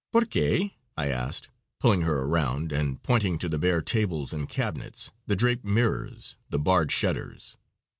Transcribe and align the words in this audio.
"Porque?" 0.11 0.71
I 0.97 1.09
asked, 1.09 1.49
pulling 1.79 2.01
her 2.01 2.23
around, 2.23 2.71
and 2.71 3.03
pointing 3.03 3.37
to 3.37 3.47
the 3.47 3.59
bare 3.59 3.83
tables 3.83 4.33
and 4.33 4.49
cabinets, 4.49 5.11
the 5.27 5.35
draped 5.35 5.63
mirrors, 5.63 6.37
the 6.49 6.57
barred 6.57 6.91
shutters. 6.91 7.55